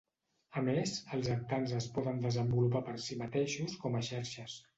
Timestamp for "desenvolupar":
2.25-2.83